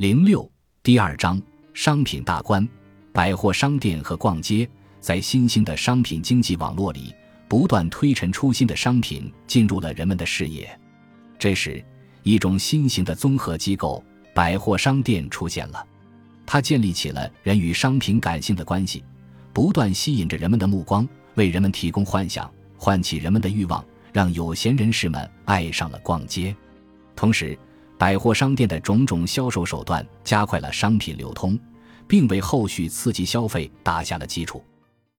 [0.00, 0.50] 零六
[0.82, 1.38] 第二章
[1.74, 2.66] 商品大观，
[3.12, 4.66] 百货商店和逛街
[4.98, 7.14] 在新兴的商品经济网络里
[7.46, 10.74] 不断推陈出新的商品进入了人们的视野。
[11.38, 11.84] 这时，
[12.22, 14.02] 一种新型的综合机构——
[14.34, 15.86] 百货商店出现了。
[16.46, 19.04] 它建立起了人与商品感性的关系，
[19.52, 26.56] 不断吸引着人们的目光，为人们提供幻想，唤起人们的欲望，让有闲人士们爱上了逛街。
[27.14, 27.58] 同时，
[28.00, 31.58] 百货商店的种种销售手段加快了商品流通，
[32.08, 34.64] 并为后续刺激消费打下了基础。